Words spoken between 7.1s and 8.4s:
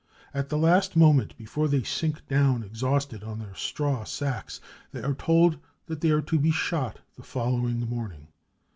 the following (morning.